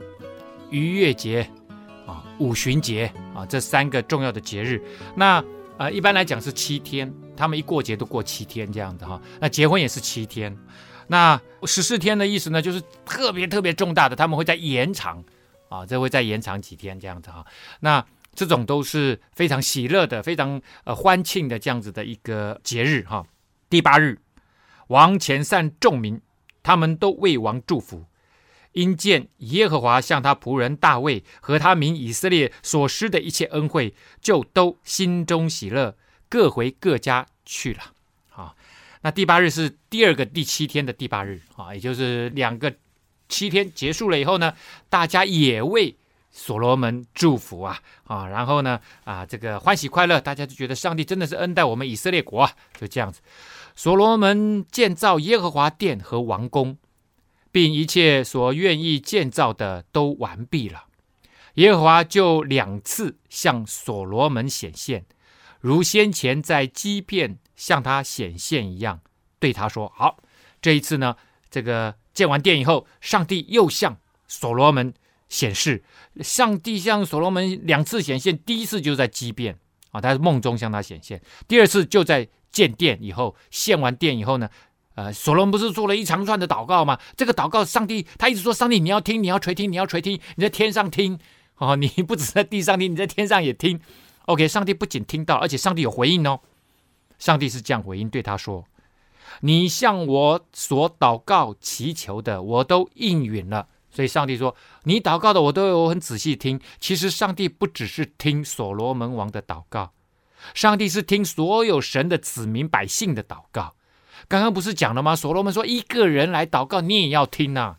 [0.69, 1.49] 逾越节。
[2.05, 4.81] 啊，五旬节啊，这三个重要的节日，
[5.15, 5.43] 那
[5.77, 9.19] 呃，一般来讲是七天，他们一过节都过七天这样子哈。
[9.39, 10.55] 那结婚也是七天，
[11.07, 15.23] 那十四天的意思呢，就是特别特别重大的，他们会再延长
[15.69, 17.43] 啊，这会再延长几天这样子哈。
[17.79, 23.25] 那这种都是非常喜乐的、非常呃欢庆的这样子的一个节日哈。
[23.69, 24.19] 第八日，
[24.87, 26.21] 王前善众民，
[26.61, 28.05] 他们都为王祝福。
[28.73, 35.95] 因见耶和华向他仆人大卫和他民以色列所施的一切恩惠，就都心中喜乐，
[36.27, 37.79] 各回各家去了。
[38.35, 38.55] 啊，
[39.01, 42.73] 那第八日是第二个第七天的第八日啊，也就是两个
[43.29, 44.53] 七天结束了以后呢，
[44.89, 45.95] 大家也为
[46.31, 53.21] 所罗门祝福啊啊，然后呢啊，这个欢喜快乐，大家就觉得上帝真的是恩待我们以色列国啊，就这样子。
[53.75, 56.77] 所罗门建造耶和华殿和王宫。
[57.53, 60.85] 并一切所愿意建造的都完毕了，
[61.53, 65.05] 耶和华就两次向所罗门显现，
[65.59, 69.01] 如先前在基遍向他显现一样，
[69.37, 70.17] 对他说：“好，
[70.59, 71.15] 这一次呢，
[71.51, 74.91] 这个建完殿以后，上帝又向所罗门
[75.29, 75.83] 显示，
[76.21, 79.59] 上帝向所罗门两次显现，第一次就在基遍
[79.91, 84.49] 啊，他是梦中向他显现；第二次就在建殿以后，献完殿以后呢，
[84.95, 86.99] 呃，所罗门不是做了一长串的祷告吗？
[87.17, 91.17] 这个祷告，上帝他一直说：“上帝，你要听，你要垂听，你要垂听，你在天上听
[91.57, 93.79] 哦，你不只在地上听，你在天上也听。”
[94.25, 96.39] OK，上帝不仅听到，而且上帝有回应哦。
[97.17, 98.65] 上帝是这样回应，对他说
[99.41, 109.91] ：“你向我所祷告祈求的，我都应允了。”所以上帝说：“你祷告的，我都有很仔细听。”其实上帝不只是听所罗门王的祷告，
[110.53, 113.73] 上帝是听所有神的子民百姓的祷告。
[114.27, 115.15] 刚刚不是讲了吗？
[115.15, 117.77] 所罗门说：“一个人来祷告，你也要听呐。”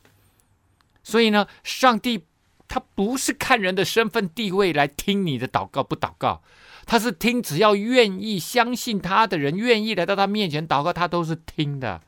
[1.03, 2.25] 所以呢，上帝
[2.69, 6.43] 他不是看人的身份地位来听你的祷告不祷告，
[6.87, 12.01] 他是听只要愿意相信他的人，愿意来到他面前祷告，他都是听的。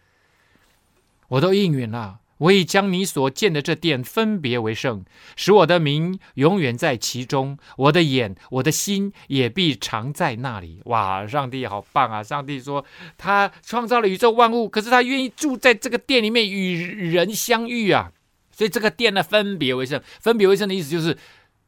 [1.29, 2.21] 我都应允了。
[2.39, 5.05] 我已将你所建的这殿分别为圣，
[5.37, 7.59] 使我的名永远在其中。
[7.77, 10.81] 我的眼、我的心也必常在那里。
[10.85, 12.23] 哇，上帝好棒啊！
[12.23, 12.85] 上帝说
[13.17, 18.13] 他创造了宇宙万物，可是他愿意住在这个殿里面与人相遇啊。
[18.53, 20.03] 所以这个殿呢，分别为圣。
[20.21, 21.17] 分别为圣的意思就是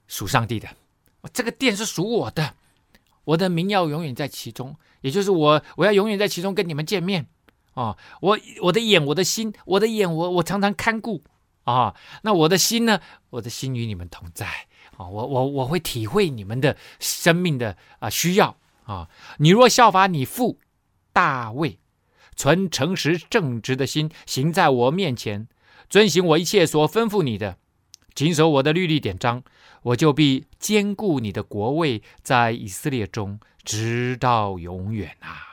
[0.06, 0.68] 属上帝的。
[1.32, 2.54] 这个殿是属我的，
[3.24, 7.26] 我的名要永远在其中，也就是我我要永远在其中跟你们见面。
[7.78, 11.22] 啊，我我的眼，我的心，我的眼，我我常常看顾
[11.62, 11.94] 啊。
[12.22, 13.00] 那我的心呢？
[13.30, 14.46] 我的心与你们同在
[14.96, 15.06] 啊。
[15.06, 19.08] 我我我会体会你们的生命的啊需要啊。
[19.38, 20.58] 你若效法你父
[21.12, 21.78] 大卫，
[22.34, 25.46] 存诚实正直的心，行在我面前，
[25.88, 27.58] 遵行我一切所吩咐你的，
[28.12, 29.44] 谨守我的律例典章，
[29.82, 35.46] 我就必坚固你的国位在以色列中，直到永远啊。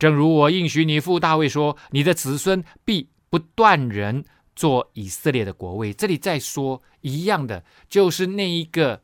[0.00, 4.24] 正如我应许你父大卫说：“你的子孙必不断人
[4.56, 9.02] 做以色列的国位。”这里再说一样的，就是那一个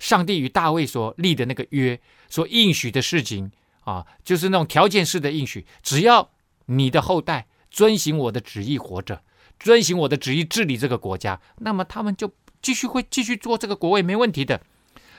[0.00, 3.52] 上帝与大卫所立的那个约，所应许的事情
[3.84, 5.64] 啊，就是那种条件式的应许。
[5.84, 6.28] 只要
[6.66, 9.22] 你的后代遵行我的旨意活着，
[9.60, 14.60] 遵行我的旨意治理这个国家，那么他们就继续会继续做这个国位，没问题的。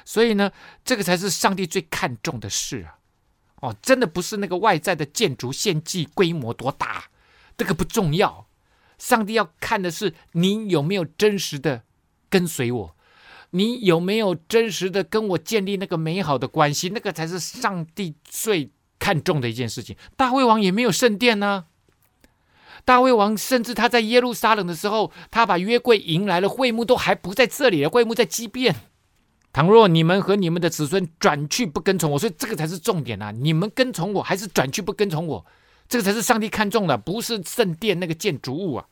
[0.04, 0.52] 所以呢，
[0.84, 2.99] 这个才是上帝最看重的事啊。
[3.62, 7.06] 哦，真的不是那个外在的建筑献祭规模多大，
[7.58, 8.48] 这个不重要。
[8.98, 11.84] 上帝要看的是你有没有真实的
[12.30, 12.96] 跟随我，
[13.52, 19.96] 你有没有真实的跟我建立那个美好的关系，那个才是上帝最看重的一件事情。
[20.18, 21.66] 大卫王也没有圣殿呢，
[22.84, 28.76] 大卫王甚至他在耶路撒冷的时候，他把约柜迎来了，会幕都还不在这里了，会幕在基遍。
[29.60, 33.32] 倘若你们和你们的子孙转去不跟从我，所以这个才是重点啊！
[33.32, 35.46] 你们跟从我还是转去不跟从我，
[35.90, 38.86] 这个才是上帝看重的，不是圣殿那个建筑物啊！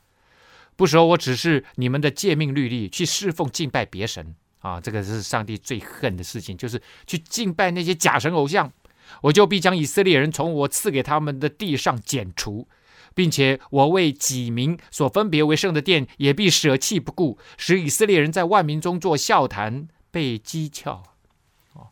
[0.75, 4.81] 不守我只是你们的诫命律例，去侍奉敬拜别神啊！
[4.81, 8.69] 这个是上帝最恨的事情，就是去敬拜那些假神偶像。
[9.21, 12.67] 我就必将以色列人从我赐给他们的地上剪除，
[13.15, 19.87] 并且我为己民所分别为圣的殿也必舍弃不顾，使以色列人在万民中做笑谈。
[20.17, 21.03] 被讥诮，
[21.73, 21.89] 哦，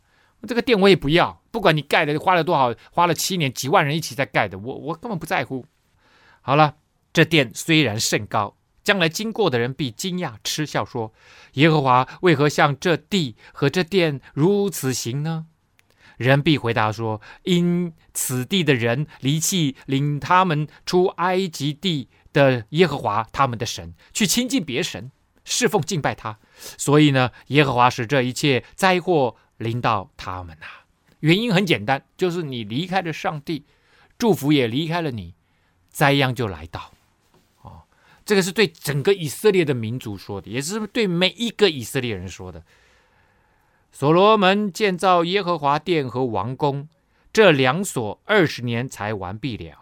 [0.48, 5.64] 这个殿我也不要，不管你盖的花了多少，花了七年，几万人一起在盖的，我我根本不在乎。
[6.42, 6.78] 好了，
[7.14, 11.14] 这殿虽然甚高，将来经过的人必惊讶嗤笑，说：
[11.54, 15.46] 耶和华为何向这地和这殿如此行呢？
[16.18, 25.12] 人必回答说：因此地的人离弃领他们出埃及地的耶和华他们的神，去亲近别神。
[25.46, 26.38] 侍奉敬拜他，
[26.78, 30.66] 所以呢，耶和华使这一切灾祸临到他们呐、
[31.20, 33.64] 原因很简单，就是你离开了上帝，
[34.18, 35.36] 祝福也离开了你，
[35.90, 36.92] 灾殃就来到。
[37.62, 37.84] 哦，
[38.26, 42.64] 这个是对整个以色列的民族说的，也是对每一个以色列人说的。
[43.92, 46.90] 所罗门建造耶和华殿和王宫，
[47.32, 49.72] 这两所二十年才完毕了。
[49.72, 49.80] 啊、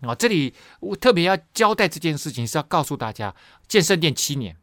[0.00, 3.34] 哦，这里我特别要交代这件事情，是要告诉大家，
[3.68, 4.56] 建圣殿七年。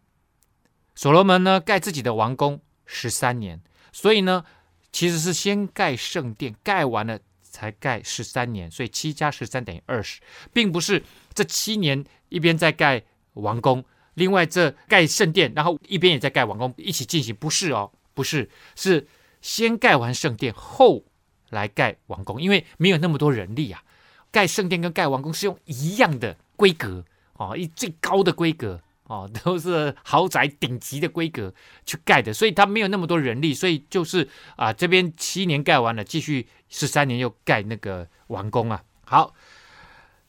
[0.97, 4.43] 所罗门呢，盖自己的王宫十三年，所以呢，
[4.91, 10.19] 其实是先盖圣殿，盖完了才盖十三年，所以七加十三等于二十，
[10.51, 11.03] 并不是
[11.35, 13.85] 这七年一边在盖王宫，
[14.15, 19.07] 另外这盖圣殿，然后一边也在盖王宫，一起进行，不是哦，不是，是
[19.39, 21.03] 先盖完圣殿后
[21.51, 23.83] 来盖王宫，因为没有那么多人力啊，
[24.31, 28.81] 盖圣殿跟盖王宫是用一样的规格哦，一最高的规格。
[29.07, 31.53] 哦，都是豪宅顶级的规格
[31.85, 34.27] 去盖的，所以他没有那么多人力，所以就是
[34.57, 38.83] 啊，这边七年盖完了，继续十三年又盖那个王宫啊。
[39.05, 39.33] 好，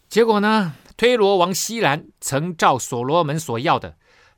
[0.08, 3.96] 结果呢，推罗王西兰曾照所罗门所要的，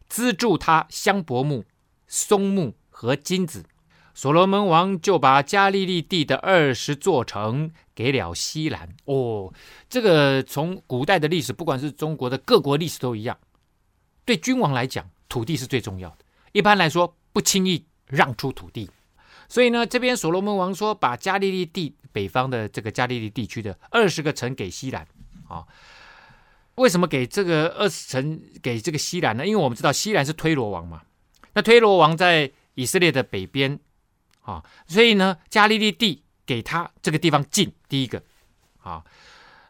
[0.09, 1.67] 资助他香柏木、
[2.07, 3.67] 松木和金子。
[4.15, 8.89] 所罗门王就把加利利地的二十座城给了西兰。
[9.05, 9.53] 哦，
[9.89, 13.39] 这个从古代的历史，不管是中国的各国历史都一样，
[14.25, 16.19] 对君王来讲，土地是最重要的。
[16.53, 18.91] 一般来说，不轻易让出土地。
[19.49, 25.07] 所以呢，这边所罗门王说，把加利利地北方的这个加利利地区的二十个城给西兰。
[25.49, 25.67] 啊、
[26.77, 29.47] 为什么给这个二十城给这个西兰呢？
[29.47, 31.03] 因为我们知道西兰是推罗王嘛。
[31.55, 33.79] 那推罗王在以色列的北边。
[34.43, 38.21] 啊，所以呢，加利利地给他这个地方近，第一个，
[38.83, 39.05] 啊，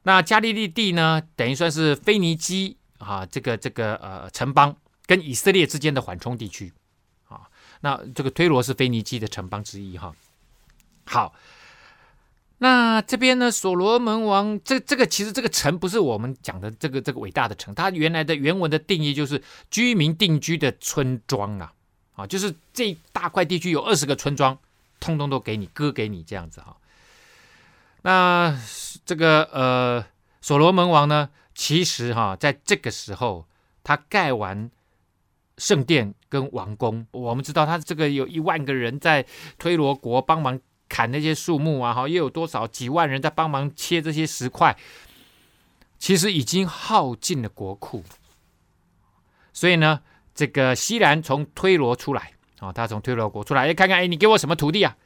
[0.04, 4.76] 那加利利地呢，等于算是腓尼基啊，这个这个呃城邦
[5.06, 6.72] 跟以色列之间的缓冲地区，
[7.28, 7.48] 啊，
[7.80, 10.14] 那这个推罗是腓尼基的城邦之一哈。
[11.06, 11.34] 好，
[12.58, 21.72] 那这边呢，所罗门王这这个其实这个城不是我们讲的这个这个伟大的城，它原来的原文的定义就是居民定居的村庄啊。
[22.16, 24.58] 啊，就是这大块地区有二十个村庄，
[24.98, 26.76] 通通都给你割给你这样子哈。
[28.02, 28.60] 那
[29.06, 30.04] 这个呃，
[30.42, 31.30] 所罗门王呢，
[31.60, 33.44] 其实哈，在这个时候
[33.84, 34.70] 他盖完
[35.58, 39.26] 圣殿跟王宫，我们知道他这个有一万个人在
[39.58, 40.58] 推罗国帮忙
[40.88, 44.74] 砍那些树木啊，哈，又有多少几万人在帮忙切这些石块，
[45.98, 48.02] 其实已经耗尽了国库，
[49.52, 50.00] 所以呢。
[50.32, 54.96] 这个西兰从推罗出来啊、哦，他从推罗国出来，哎，看看，哎，你给我什么土地啊？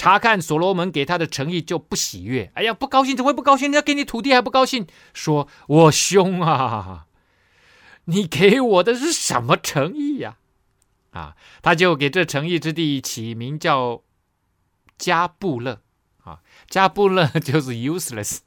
[0.00, 2.50] 查看所罗门给他的诚意，就不喜悦。
[2.54, 3.66] 哎呀，不高兴，怎么会不高兴？
[3.66, 4.86] 人家给你土地还不高兴？
[5.12, 7.04] 说我凶啊，
[8.06, 10.38] 你给我的是什么诚意呀？
[11.10, 14.02] 啊，他就给这诚意之地起名叫
[14.96, 15.82] 加布勒
[16.24, 18.38] 啊，加布勒 就是 useless，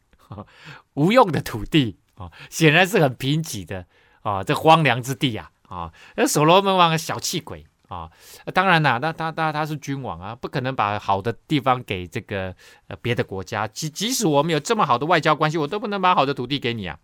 [0.96, 3.86] 无用的土地啊，显然是很贫瘠的
[4.24, 5.52] 啊，这荒凉之地呀。
[5.70, 8.12] 啊，那所罗门王小气鬼啊！
[8.54, 12.56] 当然啦，那他他他是君王啊，不可能把好的地方给这个
[12.88, 13.68] 呃别的国家。
[13.68, 16.98] 即即使我们有这么好的外交关系，我都不能把好的土地给你啊。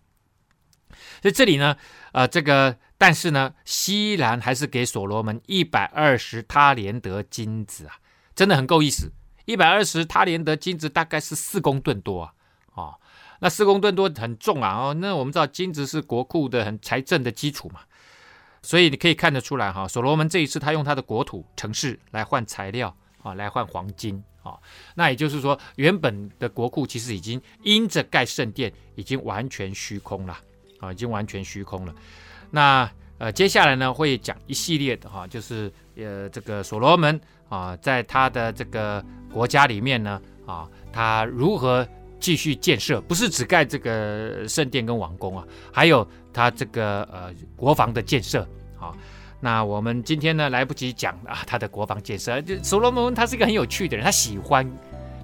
[1.22, 1.76] 所以这里呢，
[2.14, 8.00] 呃，这个但是呢，西兰还是给所罗门一百二十他连得金子啊，
[8.36, 9.12] 真的很够意思。
[9.46, 12.34] 一百二十他连得金子大概是四公吨多啊，
[12.74, 12.96] 哦，
[13.40, 17.82] 那四公吨多很重啊，哦，那我们知道金子是国库的很财政的基础嘛。
[18.62, 24.58] 所以你可以看得出来哈，所罗门这一次他用他的国土城市来换材料啊，来换黄金啊，
[24.96, 30.38] 那也就是说，原本的国库其实已经因着盖圣殿已经完全虚空了
[30.80, 31.94] 啊，已经完全虚空了。
[32.52, 41.86] 那呃，接下来呢会讲一系列的哈，就是呃这个所罗门啊，在他的这个国家里面呢啊，他如何
[42.20, 46.08] 继续建设，不是只盖这个圣殿跟王宫啊，还有。
[46.32, 48.48] 他这个呃国防的建设，
[48.78, 48.96] 好，
[49.40, 52.40] 那我们今天呢来不及讲啊，他的国防建设。
[52.44, 54.66] 就所罗门他是一个很有趣的人，他喜欢，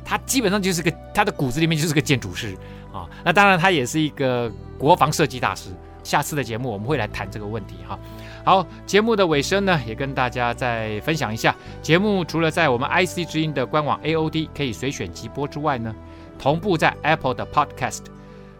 [0.03, 2.57] 他基本上就是个他的骨子里面就是个建筑师
[2.91, 3.07] 啊。
[3.23, 5.69] 那当然他也是一个国防设计大师。
[6.03, 7.97] 下次的节目我们会来谈这个问题哈。
[8.43, 15.95] 好，节目的尾声呢也跟大家再分享一下，节目除了在我们 IC 之音的官网 AOD 可以随选即播之外呢，
[16.37, 18.03] 同步在 Apple 的 Podcast。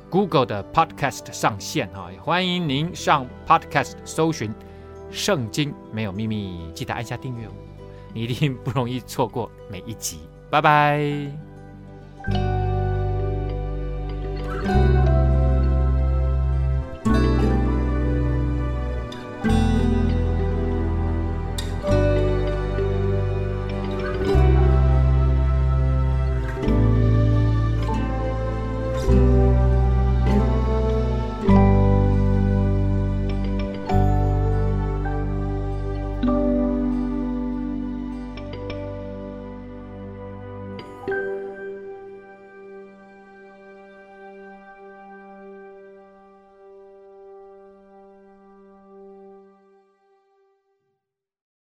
[0.07, 4.49] Google 的 Podcast 上线哈，欢迎您上 Podcast 搜寻
[5.11, 7.51] 《圣经没有秘密》，记得按下订阅哦，
[8.13, 10.19] 你一定不容易错过每一集。
[10.49, 11.44] 拜拜。